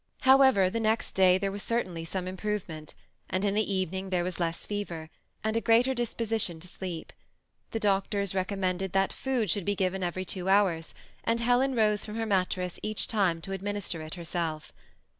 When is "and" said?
3.29-3.45, 5.55-5.57, 11.23-11.39